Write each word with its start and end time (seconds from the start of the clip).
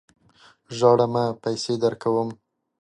ژاړه 0.77 1.05
مه! 1.13 1.25
پیسې 1.43 1.73
درکوم. 1.83 2.29